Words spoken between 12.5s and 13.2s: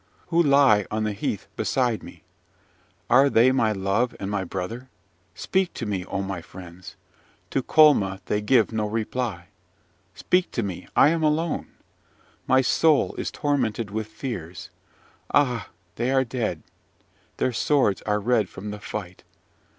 soul